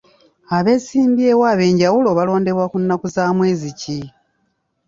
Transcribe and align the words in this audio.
Abeesimbyewo 0.57 1.43
ab'enjawulo 1.53 2.09
balondebwa 2.17 2.65
ku 2.71 2.77
nnaku 2.81 3.07
za 3.15 3.25
mwezi 3.37 3.69
ki? 3.81 3.99